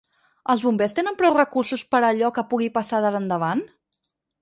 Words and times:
Els 0.53 0.63
bombers 0.67 0.95
tenen 0.99 1.19
prou 1.19 1.35
recursos 1.37 1.85
per 1.93 2.01
a 2.01 2.03
allò 2.09 2.35
que 2.39 2.47
pugui 2.55 2.73
passar 2.79 3.07
d’ara 3.07 3.25
endavant? 3.27 3.67